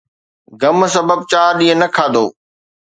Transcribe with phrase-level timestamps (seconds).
[0.61, 2.25] غم سبب چار ڏينهن نه کاڌو